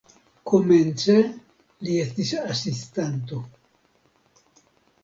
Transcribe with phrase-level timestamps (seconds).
[0.51, 1.17] Komence
[1.89, 3.45] li estis asistanto.